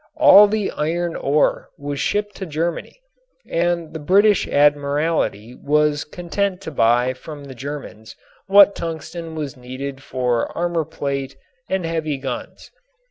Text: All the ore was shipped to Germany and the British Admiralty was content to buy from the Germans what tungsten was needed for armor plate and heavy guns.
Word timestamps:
All 0.17 0.47
the 0.47 0.71
ore 1.15 1.69
was 1.77 1.99
shipped 1.99 2.33
to 2.37 2.47
Germany 2.47 2.99
and 3.47 3.93
the 3.93 3.99
British 3.99 4.47
Admiralty 4.47 5.53
was 5.53 6.05
content 6.05 6.59
to 6.61 6.71
buy 6.71 7.13
from 7.13 7.43
the 7.43 7.53
Germans 7.53 8.15
what 8.47 8.73
tungsten 8.75 9.35
was 9.35 9.55
needed 9.55 10.01
for 10.01 10.47
armor 10.57 10.85
plate 10.85 11.35
and 11.69 11.85
heavy 11.85 12.17
guns. 12.17 12.71